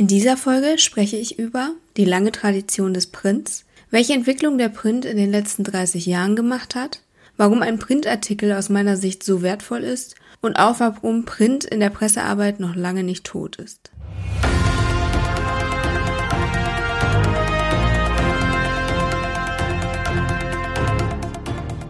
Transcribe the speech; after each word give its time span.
In 0.00 0.06
dieser 0.06 0.38
Folge 0.38 0.78
spreche 0.78 1.18
ich 1.18 1.38
über 1.38 1.72
die 1.98 2.06
lange 2.06 2.32
Tradition 2.32 2.94
des 2.94 3.08
Prints, 3.08 3.66
welche 3.90 4.14
Entwicklung 4.14 4.56
der 4.56 4.70
Print 4.70 5.04
in 5.04 5.18
den 5.18 5.30
letzten 5.30 5.62
30 5.62 6.06
Jahren 6.06 6.36
gemacht 6.36 6.74
hat, 6.74 7.02
warum 7.36 7.60
ein 7.60 7.78
Printartikel 7.78 8.50
aus 8.52 8.70
meiner 8.70 8.96
Sicht 8.96 9.22
so 9.22 9.42
wertvoll 9.42 9.80
ist 9.80 10.14
und 10.40 10.56
auch 10.56 10.80
warum 10.80 11.26
Print 11.26 11.64
in 11.64 11.80
der 11.80 11.90
Pressearbeit 11.90 12.60
noch 12.60 12.74
lange 12.74 13.04
nicht 13.04 13.24
tot 13.24 13.56
ist. 13.56 13.90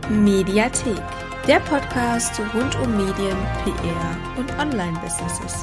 Mediathek, 0.08 1.00
der 1.46 1.60
Podcast 1.60 2.40
rund 2.54 2.74
um 2.80 2.90
Medien, 2.96 3.36
PR 3.62 4.36
und 4.36 4.50
Online-Businesses. 4.58 5.62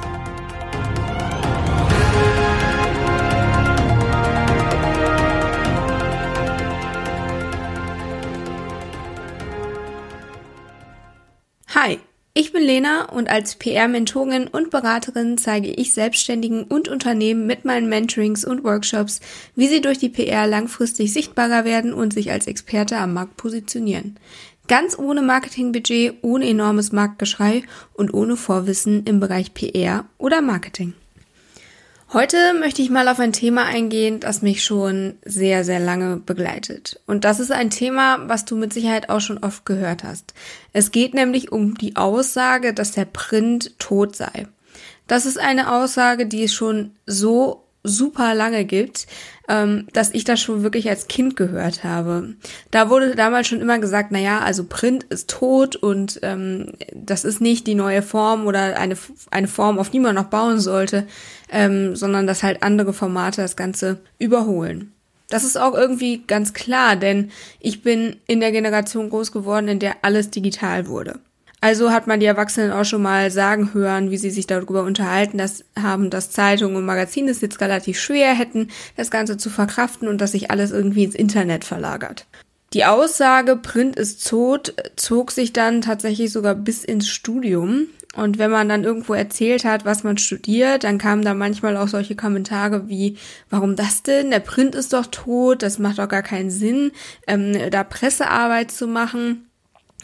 Ich 12.39 12.53
bin 12.53 12.61
Lena 12.61 13.05
und 13.05 13.31
als 13.31 13.55
PR-Mentorin 13.55 14.47
und 14.47 14.69
Beraterin 14.69 15.39
zeige 15.39 15.69
ich 15.69 15.95
Selbstständigen 15.95 16.65
und 16.65 16.87
Unternehmen 16.87 17.47
mit 17.47 17.65
meinen 17.65 17.89
Mentorings 17.89 18.45
und 18.45 18.63
Workshops, 18.63 19.21
wie 19.55 19.67
sie 19.67 19.81
durch 19.81 19.97
die 19.97 20.09
PR 20.09 20.45
langfristig 20.45 21.11
sichtbarer 21.11 21.65
werden 21.65 21.93
und 21.93 22.13
sich 22.13 22.29
als 22.29 22.45
Experte 22.45 22.97
am 22.97 23.13
Markt 23.13 23.37
positionieren. 23.37 24.19
Ganz 24.67 24.99
ohne 24.99 25.23
Marketingbudget, 25.23 26.17
ohne 26.21 26.47
enormes 26.47 26.91
Marktgeschrei 26.91 27.63
und 27.95 28.13
ohne 28.13 28.37
Vorwissen 28.37 29.05
im 29.05 29.19
Bereich 29.19 29.55
PR 29.55 30.05
oder 30.19 30.41
Marketing. 30.41 30.93
Heute 32.13 32.53
möchte 32.53 32.81
ich 32.81 32.89
mal 32.89 33.09
auf 33.09 33.19
ein 33.19 33.33
Thema 33.33 33.65
eingehen, 33.65 34.21
das 34.21 34.41
mich 34.41 34.63
schon 34.63 35.17
sehr, 35.25 35.65
sehr 35.65 35.81
lange 35.81 36.15
begleitet. 36.15 37.01
Und 37.05 37.25
das 37.25 37.41
ist 37.41 37.51
ein 37.51 37.69
Thema, 37.69 38.29
was 38.29 38.45
du 38.45 38.55
mit 38.55 38.71
Sicherheit 38.71 39.09
auch 39.09 39.19
schon 39.19 39.39
oft 39.39 39.65
gehört 39.65 40.05
hast. 40.05 40.33
Es 40.71 40.91
geht 40.91 41.13
nämlich 41.13 41.51
um 41.51 41.75
die 41.75 41.97
Aussage, 41.97 42.73
dass 42.73 42.93
der 42.93 43.03
Print 43.03 43.77
tot 43.77 44.15
sei. 44.15 44.47
Das 45.07 45.25
ist 45.25 45.37
eine 45.37 45.73
Aussage, 45.73 46.27
die 46.27 46.45
es 46.45 46.53
schon 46.53 46.91
so 47.05 47.66
super 47.87 48.35
lange 48.35 48.65
gibt, 48.65 49.07
ähm, 49.47 49.87
dass 49.93 50.13
ich 50.13 50.23
das 50.23 50.41
schon 50.41 50.63
wirklich 50.63 50.89
als 50.89 51.07
Kind 51.07 51.35
gehört 51.35 51.83
habe. 51.83 52.35
Da 52.71 52.89
wurde 52.89 53.15
damals 53.15 53.47
schon 53.47 53.61
immer 53.61 53.79
gesagt, 53.79 54.09
na 54.11 54.19
ja, 54.19 54.39
also 54.39 54.65
Print 54.65 55.05
ist 55.05 55.29
tot 55.29 55.75
und 55.75 56.19
ähm, 56.23 56.73
das 56.93 57.23
ist 57.23 57.41
nicht 57.41 57.65
die 57.67 57.75
neue 57.75 58.01
Form 58.01 58.45
oder 58.45 58.77
eine, 58.77 58.97
eine 59.31 59.47
Form, 59.47 59.79
auf 59.79 59.89
die 59.89 59.99
man 59.99 60.15
noch 60.15 60.25
bauen 60.25 60.59
sollte, 60.59 61.07
ähm, 61.49 61.95
sondern 61.95 62.27
dass 62.27 62.43
halt 62.43 62.63
andere 62.63 62.93
Formate 62.93 63.41
das 63.41 63.55
Ganze 63.55 63.99
überholen. 64.19 64.91
Das 65.29 65.43
ist 65.43 65.57
auch 65.57 65.73
irgendwie 65.73 66.23
ganz 66.25 66.53
klar, 66.53 66.95
denn 66.95 67.31
ich 67.59 67.81
bin 67.81 68.15
in 68.27 68.39
der 68.39 68.51
Generation 68.51 69.09
groß 69.09 69.31
geworden, 69.31 69.67
in 69.67 69.79
der 69.79 69.97
alles 70.03 70.29
digital 70.29 70.87
wurde. 70.87 71.19
Also 71.59 71.91
hat 71.91 72.05
man 72.05 72.19
die 72.19 72.27
Erwachsenen 72.27 72.71
auch 72.71 72.85
schon 72.85 73.01
mal 73.01 73.31
sagen 73.31 73.73
hören, 73.73 74.11
wie 74.11 74.17
sie 74.17 74.29
sich 74.29 74.45
darüber 74.45 74.83
unterhalten, 74.83 75.39
dass 75.39 75.65
haben, 75.77 76.09
dass 76.09 76.29
Zeitungen 76.29 76.77
und 76.77 76.85
Magazine 76.85 77.31
es 77.31 77.41
jetzt 77.41 77.61
relativ 77.61 77.99
schwer 77.99 78.33
hätten, 78.35 78.69
das 78.95 79.09
Ganze 79.09 79.37
zu 79.37 79.49
verkraften 79.49 80.07
und 80.07 80.21
dass 80.21 80.33
sich 80.33 80.51
alles 80.51 80.71
irgendwie 80.71 81.03
ins 81.03 81.15
Internet 81.15 81.65
verlagert. 81.65 82.27
Die 82.73 82.85
Aussage, 82.85 83.55
Print 83.55 83.95
ist 83.95 84.27
tot, 84.27 84.73
zog 84.97 85.31
sich 85.31 85.53
dann 85.53 85.81
tatsächlich 85.81 86.31
sogar 86.31 86.53
bis 86.53 86.83
ins 86.83 87.07
Studium. 87.07 87.87
Und 88.15 88.39
wenn 88.39 88.51
man 88.51 88.67
dann 88.67 88.83
irgendwo 88.83 89.13
erzählt 89.13 89.63
hat, 89.63 89.85
was 89.85 90.03
man 90.03 90.17
studiert, 90.17 90.83
dann 90.83 90.97
kamen 90.97 91.23
da 91.23 91.33
manchmal 91.33 91.77
auch 91.77 91.87
solche 91.87 92.15
Kommentare 92.15 92.89
wie, 92.89 93.17
warum 93.49 93.75
das 93.75 94.03
denn? 94.03 94.31
Der 94.31 94.39
Print 94.39 94.75
ist 94.75 94.93
doch 94.93 95.05
tot, 95.05 95.61
das 95.61 95.79
macht 95.79 95.99
doch 95.99 96.09
gar 96.09 96.23
keinen 96.23 96.49
Sinn, 96.49 96.91
ähm, 97.27 97.55
da 97.71 97.83
Pressearbeit 97.83 98.71
zu 98.71 98.87
machen. 98.87 99.47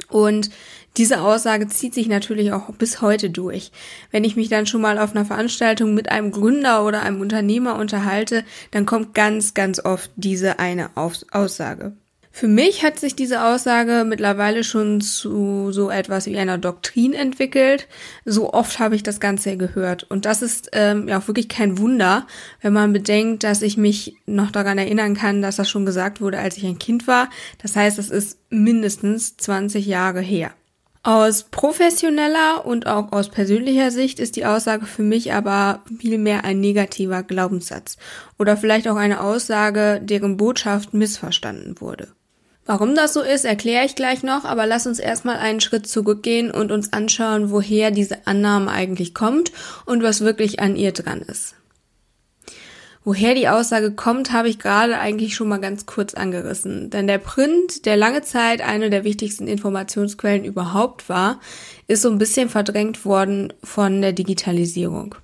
Und 0.10 0.50
diese 0.98 1.22
Aussage 1.22 1.68
zieht 1.68 1.94
sich 1.94 2.08
natürlich 2.08 2.54
auch 2.54 2.72
bis 2.76 3.02
heute 3.02 3.30
durch. 3.30 3.72
Wenn 4.12 4.24
ich 4.24 4.36
mich 4.36 4.50
dann 4.50 4.68
schon 4.68 4.82
mal 4.82 5.00
auf 5.00 5.16
einer 5.16 5.26
Veranstaltung 5.26 5.94
mit 5.94 6.10
einem 6.10 6.32
Gründer 6.32 6.86
oder 6.86 7.02
einem 7.02 7.20
Unternehmer 7.20 7.78
unterhalte, 7.78 8.44
dann 8.72 8.86
kommt 8.86 9.16
ganz, 9.16 9.54
ganz 9.54 9.84
oft 9.84 10.12
diese 10.16 10.60
eine 10.60 10.92
Aussage. 10.96 11.94
Für 12.36 12.48
mich 12.48 12.84
hat 12.84 13.00
sich 13.00 13.16
diese 13.16 13.44
Aussage 13.44 14.06
mittlerweile 14.08 14.64
schon 14.64 15.02
zu 15.02 15.72
so 15.72 15.92
etwas 15.92 16.26
wie 16.26 16.36
einer 16.36 16.58
Doktrin 16.58 17.14
entwickelt. 17.14 17.88
So 18.26 18.52
oft 18.52 18.80
habe 18.80 18.96
ich 18.96 19.04
das 19.04 19.20
Ganze 19.20 19.56
gehört. 19.56 20.10
Und 20.10 20.26
das 20.26 20.42
ist 20.42 20.72
ähm, 20.74 21.08
ja 21.08 21.20
auch 21.20 21.28
wirklich 21.28 21.48
kein 21.48 21.78
Wunder, 21.78 22.26
wenn 22.60 22.74
man 22.74 22.92
bedenkt, 22.92 23.44
dass 23.44 23.62
ich 23.62 23.78
mich 23.78 24.16
noch 24.26 24.50
daran 24.50 24.80
erinnern 24.80 25.14
kann, 25.14 25.44
dass 25.44 25.58
das 25.58 25.70
schon 25.70 25.86
gesagt 25.86 26.22
wurde, 26.22 26.40
als 26.40 26.58
ich 26.58 26.66
ein 26.66 26.80
Kind 26.80 27.06
war. 27.06 27.30
Das 27.62 27.76
heißt, 27.76 28.00
es 28.00 28.10
ist 28.10 28.40
mindestens 28.50 29.38
20 29.38 29.86
Jahre 29.86 30.20
her. 30.22 30.54
Aus 31.04 31.44
professioneller 31.44 32.66
und 32.66 32.88
auch 32.88 33.12
aus 33.12 33.30
persönlicher 33.30 33.92
Sicht 33.92 34.20
ist 34.20 34.38
die 34.38 34.48
Aussage 34.48 34.88
für 34.88 35.04
mich 35.04 35.34
aber 35.34 35.84
vielmehr 36.00 36.46
ein 36.46 36.60
negativer 36.60 37.22
Glaubenssatz 37.22 37.98
oder 38.40 38.58
vielleicht 38.58 38.88
auch 38.88 38.96
eine 38.96 39.22
Aussage, 39.22 40.02
deren 40.02 40.38
Botschaft 40.38 40.96
missverstanden 40.96 41.80
wurde. 41.80 42.08
Warum 42.66 42.96
das 42.96 43.14
so 43.14 43.22
ist, 43.22 43.44
erkläre 43.44 43.86
ich 43.86 43.96
gleich 43.96 44.24
noch, 44.24 44.46
aber 44.46 44.66
lass 44.66 44.88
uns 44.88 45.00
erstmal 45.00 45.36
einen 45.36 45.60
Schritt 45.60 45.86
zurückgehen 45.86 46.50
und 46.50 46.72
uns 46.72 46.94
anschauen, 46.94 47.52
woher 47.52 47.92
diese 47.92 48.26
Annahme 48.26 48.72
eigentlich 48.72 49.14
kommt 49.14 49.52
und 49.86 50.02
was 50.02 50.22
wirklich 50.22 50.62
an 50.62 50.78
ihr 50.78 50.94
dran 50.94 51.22
ist. 51.22 51.56
Woher 53.06 53.36
die 53.36 53.50
Aussage 53.50 53.92
kommt, 53.92 54.32
habe 54.32 54.48
ich 54.48 54.60
gerade 54.60 54.98
eigentlich 54.98 55.36
schon 55.36 55.50
mal 55.50 55.60
ganz 55.60 55.86
kurz 55.86 56.14
angerissen. 56.14 56.90
Denn 56.90 57.06
der 57.06 57.18
Print, 57.18 57.86
der 57.86 57.98
lange 57.98 58.22
Zeit 58.22 58.62
eine 58.62 58.90
der 58.90 59.04
wichtigsten 59.04 59.46
Informationsquellen 59.46 60.46
überhaupt 60.46 61.10
war, 61.10 61.42
ist 61.88 62.02
so 62.02 62.10
ein 62.10 62.18
bisschen 62.18 62.48
verdrängt 62.48 63.04
worden 63.04 63.52
von 63.62 64.02
der 64.02 64.14
Digitalisierung. 64.14 65.16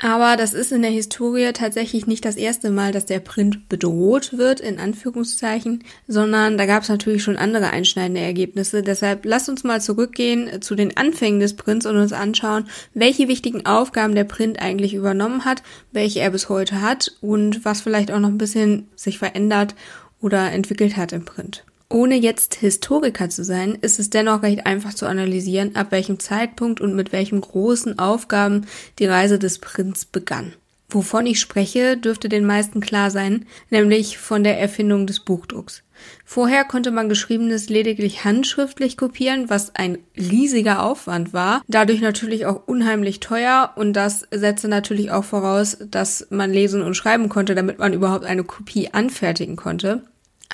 Aber 0.00 0.36
das 0.36 0.54
ist 0.54 0.70
in 0.70 0.82
der 0.82 0.92
Historie 0.92 1.52
tatsächlich 1.52 2.06
nicht 2.06 2.24
das 2.24 2.36
erste 2.36 2.70
Mal, 2.70 2.92
dass 2.92 3.04
der 3.04 3.18
Print 3.18 3.68
bedroht 3.68 4.38
wird, 4.38 4.60
in 4.60 4.78
Anführungszeichen, 4.78 5.82
sondern 6.06 6.56
da 6.56 6.66
gab 6.66 6.84
es 6.84 6.88
natürlich 6.88 7.24
schon 7.24 7.36
andere 7.36 7.70
einschneidende 7.70 8.20
Ergebnisse. 8.20 8.84
Deshalb 8.84 9.24
lasst 9.24 9.48
uns 9.48 9.64
mal 9.64 9.80
zurückgehen 9.80 10.62
zu 10.62 10.76
den 10.76 10.96
Anfängen 10.96 11.40
des 11.40 11.56
Prints 11.56 11.84
und 11.84 11.96
uns 11.96 12.12
anschauen, 12.12 12.68
welche 12.94 13.26
wichtigen 13.26 13.66
Aufgaben 13.66 14.14
der 14.14 14.22
Print 14.22 14.62
eigentlich 14.62 14.94
übernommen 14.94 15.44
hat, 15.44 15.64
welche 15.90 16.20
er 16.20 16.30
bis 16.30 16.48
heute 16.48 16.80
hat 16.80 17.16
und 17.20 17.64
was 17.64 17.80
vielleicht 17.80 18.12
auch 18.12 18.20
noch 18.20 18.28
ein 18.28 18.38
bisschen 18.38 18.86
sich 18.94 19.18
verändert 19.18 19.74
oder 20.20 20.52
entwickelt 20.52 20.96
hat 20.96 21.12
im 21.12 21.24
Print. 21.24 21.64
Ohne 21.90 22.16
jetzt 22.16 22.54
Historiker 22.56 23.30
zu 23.30 23.44
sein, 23.44 23.78
ist 23.80 23.98
es 23.98 24.10
dennoch 24.10 24.42
recht 24.42 24.66
einfach 24.66 24.92
zu 24.92 25.06
analysieren, 25.06 25.74
ab 25.74 25.86
welchem 25.90 26.20
Zeitpunkt 26.20 26.82
und 26.82 26.94
mit 26.94 27.12
welchen 27.12 27.40
großen 27.40 27.98
Aufgaben 27.98 28.66
die 28.98 29.06
Reise 29.06 29.38
des 29.38 29.58
Prinz 29.58 30.04
begann. 30.04 30.52
Wovon 30.90 31.26
ich 31.26 31.40
spreche, 31.40 31.96
dürfte 31.96 32.28
den 32.28 32.46
meisten 32.46 32.80
klar 32.80 33.10
sein, 33.10 33.46
nämlich 33.70 34.18
von 34.18 34.44
der 34.44 34.58
Erfindung 34.58 35.06
des 35.06 35.20
Buchdrucks. 35.20 35.82
Vorher 36.24 36.64
konnte 36.64 36.90
man 36.90 37.08
Geschriebenes 37.08 37.68
lediglich 37.68 38.24
handschriftlich 38.24 38.96
kopieren, 38.96 39.50
was 39.50 39.74
ein 39.74 39.98
riesiger 40.16 40.82
Aufwand 40.82 41.32
war, 41.32 41.62
dadurch 41.68 42.00
natürlich 42.00 42.46
auch 42.46 42.66
unheimlich 42.66 43.20
teuer 43.20 43.72
und 43.76 43.94
das 43.94 44.26
setzte 44.30 44.68
natürlich 44.68 45.10
auch 45.10 45.24
voraus, 45.24 45.78
dass 45.90 46.26
man 46.30 46.52
lesen 46.52 46.82
und 46.82 46.94
schreiben 46.94 47.28
konnte, 47.28 47.54
damit 47.54 47.78
man 47.78 47.92
überhaupt 47.92 48.24
eine 48.24 48.44
Kopie 48.44 48.90
anfertigen 48.92 49.56
konnte. 49.56 50.02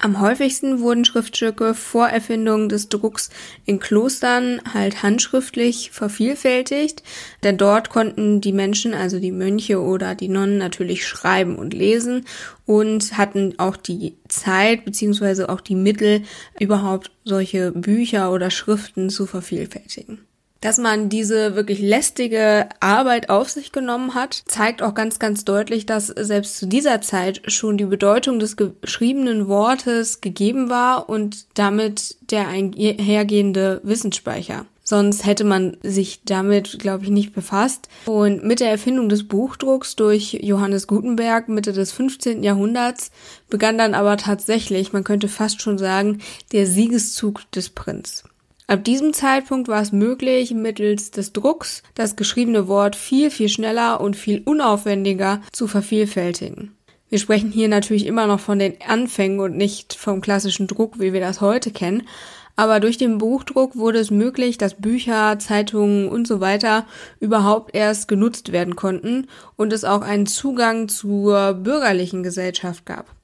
Am 0.00 0.21
häufigsten 0.21 0.81
wurden 0.81 1.05
Schriftstücke 1.05 1.72
vor 1.72 2.09
Erfindung 2.09 2.69
des 2.69 2.88
Drucks 2.88 3.31
in 3.65 3.78
Klostern 3.78 4.60
halt 4.75 5.03
handschriftlich 5.03 5.93
vervielfältigt, 5.93 7.05
denn 7.44 7.56
dort 7.56 7.91
konnten 7.91 8.41
die 8.41 8.53
Menschen, 8.53 8.93
also 8.93 9.21
die 9.21 9.32
Mönche 9.32 9.81
oder 9.81 10.15
die 10.16 10.28
Nonnen 10.28 10.59
natürlich 10.59 11.06
schreiben 11.06 11.56
und 11.56 11.75
lesen 11.75 12.25
und 12.67 13.17
hatten 13.17 13.55
auch 13.58 13.76
die 13.76 14.17
Zeit 14.29 14.85
beziehungsweise 14.85 15.49
auch 15.49 15.61
die 15.61 15.76
Mittel, 15.76 16.23
überhaupt 16.58 17.12
solche 17.25 17.70
Bücher 17.70 18.32
oder 18.32 18.50
Schriften 18.50 19.11
zu 19.11 19.26
vervielfältigen. 19.26 20.26
Dass 20.64 20.78
man 20.78 21.11
diese 21.11 21.56
wirklich 21.56 21.78
lästige 21.81 22.70
Arbeit 22.81 23.28
auf 23.28 23.50
sich 23.50 23.70
genommen 23.70 24.14
hat, 24.14 24.44
zeigt 24.46 24.81
auch 24.81 24.94
ganz, 24.94 25.19
ganz 25.19 25.44
deutlich, 25.44 25.84
dass 25.84 26.06
selbst 26.06 26.56
zu 26.56 26.66
dieser 26.66 27.02
Zeit 27.02 27.43
schon 27.49 27.76
die 27.76 27.84
Bedeutung 27.84 28.38
des 28.38 28.56
geschriebenen 28.56 29.46
Wortes 29.46 30.22
gegeben 30.22 30.70
war 30.70 31.11
und 31.11 31.44
damit 31.52 32.16
der 32.31 32.49
einhergehende 32.49 33.82
Wissensspeicher. 33.84 34.64
Sonst 34.82 35.26
hätte 35.26 35.44
man 35.44 35.76
sich 35.82 36.22
damit, 36.25 36.78
glaube 36.78 37.05
ich, 37.05 37.11
nicht 37.11 37.34
befasst. 37.34 37.90
Und 38.06 38.43
mit 38.43 38.61
der 38.61 38.70
Erfindung 38.70 39.11
des 39.11 39.28
Buchdrucks 39.28 39.96
durch 39.96 40.38
Johannes 40.40 40.87
Gutenberg 40.87 41.50
Mitte 41.50 41.75
des 41.75 41.93
15. 41.93 42.43
Jahrhunderts 42.43 43.11
begann 43.50 43.76
dann 43.76 43.93
aber 43.93 44.16
tatsächlich, 44.16 44.94
man 44.94 45.05
könnte 45.05 45.28
fast 45.28 45.61
schon 45.61 45.76
sagen, 45.76 46.22
der 46.52 46.66
Siegeszug 46.66 47.43
des 47.52 47.69
Prinz. 47.69 48.25
Ab 48.66 48.82
diesem 48.82 49.12
Zeitpunkt 49.12 49.69
war 49.69 49.82
es 49.82 49.93
möglich, 49.93 50.52
mittels 50.52 51.11
des 51.11 51.34
Drucks 51.34 51.82
das 51.94 52.16
geschriebene 52.16 52.66
Wort 52.66 52.96
viel, 52.96 53.31
viel 53.31 53.50
schneller 53.50 54.00
und 54.00 54.16
viel 54.16 54.40
unaufwendiger 54.43 55.43
zu 55.52 55.66
vervielfältigen. 55.66 56.75
Wir 57.11 57.19
sprechen 57.19 57.52
hier 57.52 57.69
natürlich 57.69 58.06
immer 58.06 58.26
noch 58.26 58.40
von 58.40 58.58
den 58.58 58.81
Anfängen 58.88 59.38
und 59.40 59.56
nicht 59.56 59.93
vom 59.93 60.22
klassischen 60.22 60.66
Druck, 60.66 60.99
wie 60.99 61.12
wir 61.12 61.20
das 61.20 61.43
heute 61.43 61.70
kennen. 61.70 62.08
Aber 62.56 62.81
durch 62.81 62.96
den 62.96 63.19
Buchdruck 63.19 63.76
wurde 63.76 63.99
es 63.99 64.11
möglich, 64.11 64.56
dass 64.58 64.75
Bücher, 64.75 65.38
Zeitungen 65.38 66.08
und 66.08 66.26
so 66.26 66.40
weiter 66.40 66.87
überhaupt 67.20 67.75
erst 67.75 68.08
genutzt 68.08 68.52
werden 68.52 68.76
konnten 68.76 69.26
und 69.56 69.72
es 69.72 69.84
auch 69.84 70.02
einen 70.02 70.26
Zugang 70.26 70.88
zur 70.88 71.52
bürgerlichen 71.52 72.22
Gesellschaft 72.22 72.87
gab. 72.87 73.14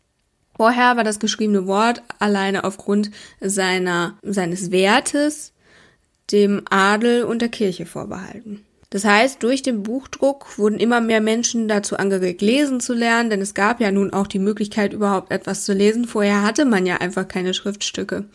Vorher 0.61 0.99
war 0.99 1.05
das 1.05 1.19
geschriebene 1.19 1.67
Wort 1.67 2.03
alleine 2.19 2.65
aufgrund 2.65 3.11
seiner, 3.41 4.19
seines 4.21 4.71
Wertes 4.71 5.55
dem 6.33 6.61
Adel 6.69 7.25
und 7.25 7.41
der 7.41 7.49
Kirche 7.49 7.87
vorbehalten. 7.87 8.62
Das 8.91 9.07
heißt, 9.07 9.43
durch 9.43 9.62
den 9.62 9.83
Buchdruck 9.83 10.59
wurden 10.59 10.79
immer 10.79 11.01
mehr 11.01 11.23
Menschen 11.23 11.67
dazu 11.67 11.97
angeregt, 11.97 12.43
lesen 12.43 12.81
zu 12.81 12.93
lernen, 12.93 13.31
denn 13.31 13.41
es 13.41 13.55
gab 13.55 13.81
ja 13.81 13.91
nun 13.91 14.12
auch 14.12 14.27
die 14.27 14.39
Möglichkeit, 14.39 14.93
überhaupt 14.93 15.33
etwas 15.33 15.65
zu 15.65 15.73
lesen. 15.73 16.05
Vorher 16.05 16.43
hatte 16.43 16.67
man 16.67 16.85
ja 16.85 16.99
einfach 16.99 17.27
keine 17.27 17.55
Schriftstücke. 17.55 18.27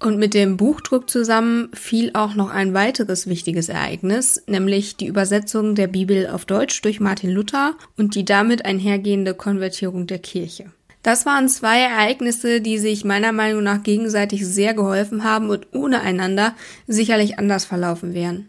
Und 0.00 0.18
mit 0.18 0.34
dem 0.34 0.56
Buchdruck 0.56 1.08
zusammen 1.08 1.70
fiel 1.72 2.10
auch 2.14 2.34
noch 2.34 2.50
ein 2.50 2.74
weiteres 2.74 3.28
wichtiges 3.28 3.68
Ereignis, 3.68 4.42
nämlich 4.48 4.96
die 4.96 5.06
Übersetzung 5.06 5.76
der 5.76 5.86
Bibel 5.86 6.26
auf 6.26 6.46
Deutsch 6.46 6.82
durch 6.82 6.98
Martin 6.98 7.30
Luther 7.30 7.76
und 7.96 8.16
die 8.16 8.24
damit 8.24 8.64
einhergehende 8.64 9.34
Konvertierung 9.34 10.08
der 10.08 10.18
Kirche. 10.18 10.72
Das 11.02 11.26
waren 11.26 11.48
zwei 11.48 11.80
Ereignisse, 11.80 12.60
die 12.60 12.78
sich 12.78 13.04
meiner 13.04 13.32
Meinung 13.32 13.64
nach 13.64 13.82
gegenseitig 13.82 14.46
sehr 14.46 14.72
geholfen 14.72 15.24
haben 15.24 15.50
und 15.50 15.66
ohne 15.72 16.00
einander 16.00 16.54
sicherlich 16.86 17.38
anders 17.38 17.64
verlaufen 17.64 18.14
wären. 18.14 18.48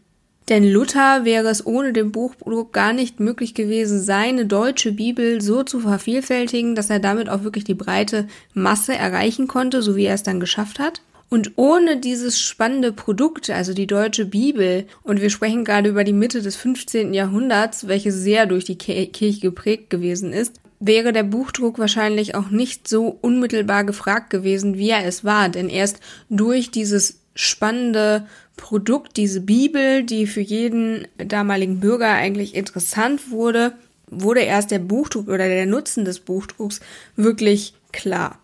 Denn 0.50 0.70
Luther 0.70 1.24
wäre 1.24 1.48
es 1.48 1.66
ohne 1.66 1.94
den 1.94 2.12
Buchdruck 2.12 2.74
gar 2.74 2.92
nicht 2.92 3.20
möglich 3.20 3.54
gewesen, 3.54 4.02
seine 4.02 4.46
deutsche 4.46 4.92
Bibel 4.92 5.42
so 5.42 5.64
zu 5.64 5.80
vervielfältigen, 5.80 6.76
dass 6.76 6.90
er 6.90 7.00
damit 7.00 7.30
auch 7.30 7.44
wirklich 7.44 7.64
die 7.64 7.74
breite 7.74 8.28
Masse 8.54 8.94
erreichen 8.94 9.48
konnte, 9.48 9.82
so 9.82 9.96
wie 9.96 10.06
er 10.06 10.16
es 10.16 10.24
dann 10.24 10.42
geschafft 10.42 10.80
hat. 10.80 11.02
Und 11.30 11.54
ohne 11.56 11.98
dieses 11.98 12.40
spannende 12.40 12.92
Produkt, 12.92 13.50
also 13.50 13.74
die 13.74 13.88
deutsche 13.88 14.26
Bibel, 14.26 14.86
und 15.02 15.22
wir 15.22 15.30
sprechen 15.30 15.64
gerade 15.64 15.90
über 15.90 16.04
die 16.04 16.14
Mitte 16.14 16.42
des 16.42 16.58
15. 16.58 17.14
Jahrhunderts, 17.14 17.88
welche 17.88 18.12
sehr 18.12 18.46
durch 18.46 18.66
die 18.66 18.78
Kirche 18.78 19.40
geprägt 19.40 19.90
gewesen 19.90 20.34
ist, 20.34 20.60
wäre 20.86 21.14
der 21.14 21.24
Buchdruck 21.24 21.80
wahrscheinlich 21.80 22.36
auch 22.36 22.50
nicht 22.50 22.88
so 22.88 23.18
unmittelbar 23.22 23.84
gefragt 23.84 24.30
gewesen, 24.30 24.78
wie 24.78 24.90
er 24.90 25.06
es 25.06 25.24
war. 25.24 25.50
Denn 25.50 25.70
erst 25.70 26.00
durch 26.30 26.72
dieses 26.72 27.20
spannende 27.36 28.28
Produkt, 28.58 29.18
diese 29.18 29.42
Bibel, 29.42 30.04
die 30.04 30.28
für 30.28 30.42
jeden 30.42 31.08
damaligen 31.18 31.80
Bürger 31.80 32.12
eigentlich 32.12 32.54
interessant 32.54 33.32
wurde, 33.32 33.74
wurde 34.08 34.42
erst 34.42 34.72
der 34.72 34.80
Buchdruck 34.80 35.28
oder 35.28 35.48
der 35.48 35.66
Nutzen 35.66 36.06
des 36.06 36.20
Buchdrucks 36.20 36.82
wirklich 37.16 37.74
klar. 37.92 38.40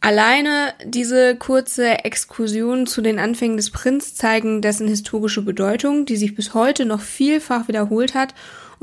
Alleine 0.00 0.74
diese 0.84 1.34
kurze 1.34 2.04
Exkursion 2.04 2.86
zu 2.86 3.00
den 3.00 3.18
Anfängen 3.18 3.56
des 3.56 3.70
Prinz 3.70 4.14
zeigen 4.14 4.60
dessen 4.60 4.86
historische 4.86 5.40
Bedeutung, 5.40 6.04
die 6.04 6.16
sich 6.16 6.34
bis 6.34 6.52
heute 6.52 6.84
noch 6.84 7.00
vielfach 7.00 7.68
wiederholt 7.68 8.14
hat 8.14 8.34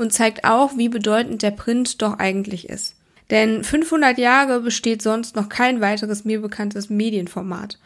und 0.02 0.12
zeigt 0.12 0.44
auch, 0.44 0.76
wie 0.76 0.88
bedeutend 0.88 1.42
der 1.42 1.52
Print 1.52 2.02
doch 2.02 2.18
eigentlich 2.18 2.68
ist. 2.68 2.96
Denn 3.30 3.64
500 3.64 4.18
Jahre 4.18 4.60
besteht 4.60 5.00
sonst 5.00 5.36
noch 5.36 5.48
kein 5.48 5.80
weiteres 5.80 6.26
mir 6.26 6.42
bekanntes 6.42 6.90
Medienformat. 6.90 7.78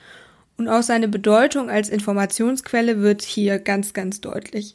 Und 0.56 0.68
auch 0.68 0.82
seine 0.82 1.06
Bedeutung 1.06 1.70
als 1.70 1.88
Informationsquelle 1.88 3.00
wird 3.00 3.22
hier 3.22 3.58
ganz, 3.58 3.92
ganz 3.92 4.20
deutlich. 4.20 4.74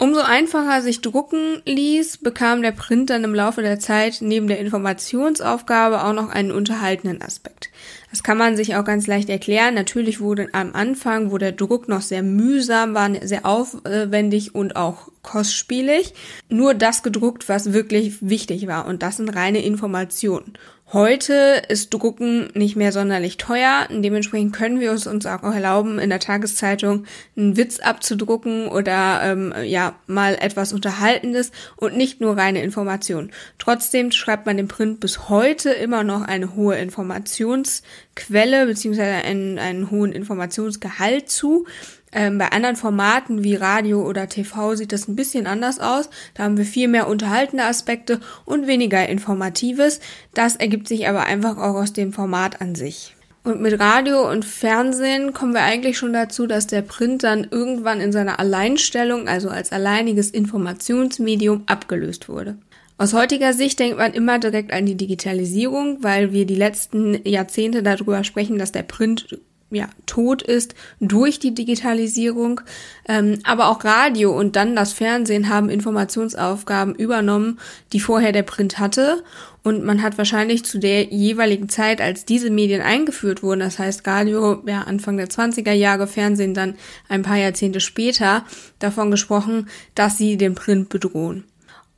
Umso 0.00 0.20
einfacher 0.20 0.80
sich 0.80 1.02
drucken 1.02 1.60
ließ, 1.66 2.18
bekam 2.18 2.62
der 2.62 2.72
Print 2.72 3.10
dann 3.10 3.22
im 3.22 3.34
Laufe 3.34 3.60
der 3.60 3.78
Zeit 3.78 4.22
neben 4.22 4.46
der 4.46 4.58
Informationsaufgabe 4.58 6.02
auch 6.02 6.14
noch 6.14 6.30
einen 6.30 6.52
unterhaltenden 6.52 7.20
Aspekt. 7.20 7.68
Das 8.10 8.22
kann 8.22 8.38
man 8.38 8.56
sich 8.56 8.76
auch 8.76 8.84
ganz 8.84 9.06
leicht 9.06 9.28
erklären. 9.28 9.74
Natürlich 9.74 10.18
wurde 10.18 10.48
am 10.52 10.72
Anfang, 10.72 11.30
wo 11.30 11.36
der 11.36 11.52
Druck 11.52 11.86
noch 11.86 12.00
sehr 12.00 12.22
mühsam 12.22 12.94
war, 12.94 13.10
sehr 13.20 13.44
aufwendig 13.44 14.54
und 14.54 14.74
auch 14.74 15.08
kostspielig, 15.20 16.14
nur 16.48 16.72
das 16.72 17.02
gedruckt, 17.02 17.50
was 17.50 17.74
wirklich 17.74 18.26
wichtig 18.26 18.66
war. 18.66 18.86
Und 18.86 19.02
das 19.02 19.18
sind 19.18 19.28
reine 19.28 19.62
Informationen. 19.62 20.54
Heute 20.92 21.62
ist 21.68 21.94
Drucken 21.94 22.48
nicht 22.54 22.74
mehr 22.74 22.90
sonderlich 22.90 23.36
teuer. 23.36 23.86
Dementsprechend 23.88 24.52
können 24.52 24.80
wir 24.80 24.90
es 24.90 25.06
uns 25.06 25.24
auch 25.24 25.44
erlauben, 25.44 26.00
in 26.00 26.10
der 26.10 26.18
Tageszeitung 26.18 27.04
einen 27.36 27.56
Witz 27.56 27.78
abzudrucken 27.78 28.66
oder 28.66 29.20
ähm, 29.22 29.54
ja 29.62 29.94
mal 30.08 30.34
etwas 30.34 30.72
Unterhaltendes 30.72 31.52
und 31.76 31.96
nicht 31.96 32.20
nur 32.20 32.36
reine 32.36 32.60
Informationen. 32.64 33.30
Trotzdem 33.58 34.10
schreibt 34.10 34.46
man 34.46 34.56
dem 34.56 34.66
Print 34.66 34.98
bis 34.98 35.28
heute 35.28 35.70
immer 35.70 36.02
noch 36.02 36.22
eine 36.22 36.56
hohe 36.56 36.76
Informationsquelle 36.76 38.66
beziehungsweise 38.66 39.24
einen, 39.24 39.60
einen 39.60 39.92
hohen 39.92 40.10
Informationsgehalt 40.10 41.30
zu. 41.30 41.66
Ähm, 42.12 42.38
bei 42.38 42.48
anderen 42.48 42.76
Formaten 42.76 43.44
wie 43.44 43.54
Radio 43.54 44.06
oder 44.06 44.28
TV 44.28 44.74
sieht 44.74 44.92
das 44.92 45.06
ein 45.06 45.16
bisschen 45.16 45.46
anders 45.46 45.78
aus. 45.78 46.10
Da 46.34 46.44
haben 46.44 46.56
wir 46.56 46.64
viel 46.64 46.88
mehr 46.88 47.08
unterhaltende 47.08 47.64
Aspekte 47.64 48.20
und 48.44 48.66
weniger 48.66 49.08
Informatives. 49.08 50.00
Das 50.34 50.56
ergibt 50.56 50.88
sich 50.88 51.08
aber 51.08 51.24
einfach 51.24 51.56
auch 51.56 51.76
aus 51.76 51.92
dem 51.92 52.12
Format 52.12 52.60
an 52.60 52.74
sich. 52.74 53.14
Und 53.42 53.62
mit 53.62 53.80
Radio 53.80 54.28
und 54.30 54.44
Fernsehen 54.44 55.32
kommen 55.32 55.54
wir 55.54 55.62
eigentlich 55.62 55.96
schon 55.96 56.12
dazu, 56.12 56.46
dass 56.46 56.66
der 56.66 56.82
Print 56.82 57.22
dann 57.22 57.46
irgendwann 57.50 58.00
in 58.00 58.12
seiner 58.12 58.38
Alleinstellung, 58.38 59.28
also 59.28 59.48
als 59.48 59.72
alleiniges 59.72 60.30
Informationsmedium, 60.30 61.62
abgelöst 61.66 62.28
wurde. 62.28 62.58
Aus 62.98 63.14
heutiger 63.14 63.54
Sicht 63.54 63.78
denkt 63.78 63.96
man 63.96 64.12
immer 64.12 64.38
direkt 64.38 64.74
an 64.74 64.84
die 64.84 64.94
Digitalisierung, 64.94 66.02
weil 66.02 66.34
wir 66.34 66.44
die 66.44 66.54
letzten 66.54 67.26
Jahrzehnte 67.26 67.82
darüber 67.82 68.24
sprechen, 68.24 68.58
dass 68.58 68.72
der 68.72 68.82
Print 68.82 69.38
ja, 69.70 69.88
tot 70.06 70.42
ist 70.42 70.74
durch 71.00 71.38
die 71.38 71.54
Digitalisierung. 71.54 72.60
Ähm, 73.08 73.38
aber 73.44 73.68
auch 73.68 73.84
Radio 73.84 74.36
und 74.36 74.56
dann 74.56 74.74
das 74.76 74.92
Fernsehen 74.92 75.48
haben 75.48 75.70
Informationsaufgaben 75.70 76.94
übernommen, 76.94 77.58
die 77.92 78.00
vorher 78.00 78.32
der 78.32 78.42
Print 78.42 78.78
hatte. 78.78 79.22
Und 79.62 79.84
man 79.84 80.02
hat 80.02 80.16
wahrscheinlich 80.16 80.64
zu 80.64 80.78
der 80.78 81.04
jeweiligen 81.04 81.68
Zeit, 81.68 82.00
als 82.00 82.24
diese 82.24 82.50
Medien 82.50 82.80
eingeführt 82.80 83.42
wurden, 83.42 83.60
das 83.60 83.78
heißt 83.78 84.06
Radio 84.06 84.62
ja 84.66 84.82
Anfang 84.82 85.18
der 85.18 85.28
20er 85.28 85.72
Jahre, 85.72 86.06
Fernsehen 86.06 86.54
dann 86.54 86.76
ein 87.08 87.22
paar 87.22 87.36
Jahrzehnte 87.36 87.80
später, 87.80 88.44
davon 88.78 89.10
gesprochen, 89.10 89.68
dass 89.94 90.16
sie 90.16 90.38
den 90.38 90.54
Print 90.54 90.88
bedrohen. 90.88 91.44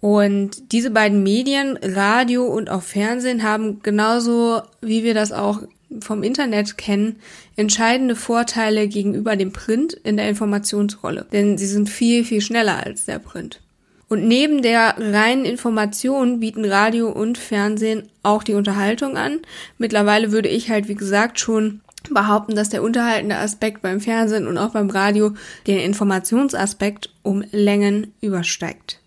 Und 0.01 0.73
diese 0.73 0.91
beiden 0.91 1.23
Medien, 1.23 1.79
Radio 1.81 2.45
und 2.45 2.69
auch 2.69 2.83
Fernsehen, 2.83 3.44
haben 3.44 3.85
genauso, 3.85 4.63
wie 4.81 5.05
wir 5.05 5.15
das 5.15 5.31
auch 5.31 5.63
vom 6.01 6.22
Internet 6.22 6.79
kennen, 6.79 7.17
entscheidende 7.56 8.17
Vorteile 8.17 8.89
gegenüber 8.89 9.37
dem 9.37 9.53
Print 9.53 9.93
in 9.93 10.17
der 10.17 10.29
Informationsrolle. 10.29 11.27
Denn 11.32 11.58
sie 11.58 11.67
sind 11.67 11.91
viel, 11.91 12.25
viel 12.25 12.41
schneller 12.41 12.84
als 12.84 13.05
der 13.05 13.19
Print. 13.19 13.61
Und 14.08 14.29
neben 14.29 14.61
der 14.61 14.94
reinen 14.99 15.44
Information 15.46 16.41
bieten 16.41 16.67
Radio 16.67 17.11
und 17.11 17.39
Fernsehen 17.39 18.11
auch 18.22 18.43
die 18.43 18.55
Unterhaltung 18.55 19.17
an. 19.17 19.41
Mittlerweile 19.79 20.32
würde 20.32 20.51
ich 20.51 20.69
halt, 20.69 20.89
wie 20.89 20.94
gesagt, 20.94 21.41
schon 21.41 21.81
behaupten, 22.11 22.55
dass 22.55 22.69
der 22.69 22.82
unterhaltende 22.82 23.37
Aspekt 23.37 23.81
beim 23.81 24.01
Fernsehen 24.01 24.46
und 24.46 24.58
auch 24.58 24.72
beim 24.72 24.91
Radio 24.91 25.32
den 25.67 25.79
Informationsaspekt 25.79 27.11
um 27.22 27.43
Längen 27.53 28.13
übersteigt. 28.20 29.01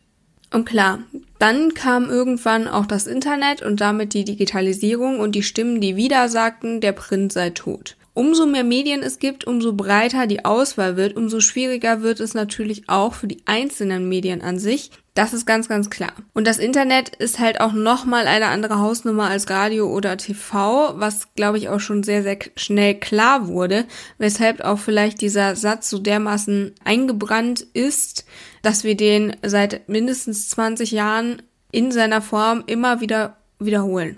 Und 0.52 0.66
klar, 0.66 1.00
dann 1.40 1.74
kam 1.74 2.10
irgendwann 2.10 2.68
auch 2.68 2.86
das 2.86 3.08
Internet 3.08 3.62
und 3.62 3.82
damit 3.82 4.14
die 4.14 4.24
Digitalisierung 4.24 5.20
und 5.20 5.34
die 5.34 5.44
Stimmen, 5.44 5.82
die 5.82 5.96
wieder 5.96 6.30
sagten, 6.30 6.82
der 6.82 6.94
Print 6.94 7.34
sei 7.34 7.50
tot. 7.50 7.98
Umso 8.14 8.46
mehr 8.46 8.64
Medien 8.64 9.04
es 9.04 9.20
gibt, 9.20 9.46
umso 9.46 9.74
breiter 9.74 10.26
die 10.26 10.46
Auswahl 10.46 10.96
wird, 10.96 11.18
umso 11.18 11.42
schwieriger 11.42 12.02
wird 12.02 12.22
es 12.22 12.34
natürlich 12.34 12.88
auch 12.88 13.14
für 13.14 13.28
die 13.28 13.42
einzelnen 13.46 14.08
Medien 14.08 14.42
an 14.42 14.58
sich. 14.58 14.92
Das 15.16 15.34
ist 15.34 15.46
ganz, 15.46 15.70
ganz 15.70 15.90
klar. 15.90 16.12
Und 16.34 16.46
das 16.46 16.58
Internet 16.58 17.16
ist 17.16 17.40
halt 17.40 17.62
auch 17.62 17.72
nochmal 17.72 18.28
eine 18.28 18.48
andere 18.48 18.80
Hausnummer 18.80 19.30
als 19.30 19.50
Radio 19.50 19.88
oder 19.88 20.18
TV, 20.18 21.00
was 21.00 21.34
glaube 21.36 21.58
ich 21.58 21.70
auch 21.70 21.80
schon 21.80 22.04
sehr, 22.04 22.22
sehr 22.22 22.38
schnell 22.58 22.96
klar 22.96 23.48
wurde, 23.48 23.86
weshalb 24.18 24.60
auch 24.60 24.78
vielleicht 24.78 25.22
dieser 25.22 25.56
Satz 25.56 25.90
so 25.90 26.00
dermaßen 26.00 26.76
eingebrannt 26.84 27.62
ist, 27.62 28.26
dass 28.62 28.84
wir 28.84 28.98
den 28.98 29.38
seit 29.42 29.88
mindestens 29.88 30.50
20 30.50 30.92
Jahren 30.92 31.42
in 31.72 31.94
seiner 31.94 32.22
Form 32.22 32.64
immer 32.68 33.00
wieder 33.00 33.38
wiederholen. 33.58 34.18